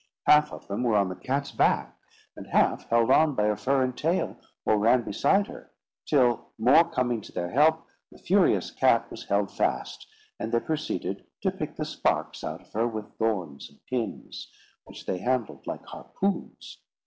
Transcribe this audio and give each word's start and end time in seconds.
Half 0.25 0.51
of 0.51 0.67
them 0.67 0.81
were 0.81 0.95
on 0.95 1.09
the 1.09 1.15
cat's 1.15 1.51
back, 1.51 1.95
and 2.35 2.47
half 2.47 2.89
held 2.89 3.11
on 3.11 3.35
by 3.35 3.43
her 3.43 3.55
fur 3.55 3.83
and 3.83 3.95
tail, 3.95 4.35
or 4.65 4.79
ran 4.79 5.03
beside 5.03 5.45
her; 5.45 5.71
till, 6.07 6.49
more 6.57 6.89
coming 6.89 7.21
to 7.21 7.31
their 7.31 7.51
help, 7.51 7.85
the 8.11 8.17
furious 8.17 8.71
cat 8.71 9.11
was 9.11 9.25
held 9.25 9.51
fast; 9.51 10.07
and 10.39 10.51
they 10.51 10.59
proceeded 10.59 11.27
to 11.41 11.51
pick 11.51 11.75
the 11.75 11.85
sparks 11.85 12.43
out 12.43 12.61
of 12.61 12.73
her 12.73 12.87
with 12.87 13.15
thorns 13.19 13.69
and 13.69 13.77
pins, 13.87 14.51
which 14.85 15.05
they 15.05 15.19
handled 15.19 15.67
like 15.67 15.85
harpoons. 15.85 16.79